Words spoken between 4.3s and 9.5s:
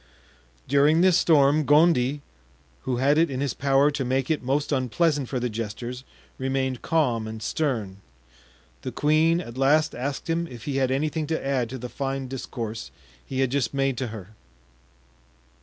it most unpleasant for the jesters, remained calm and stern. The queen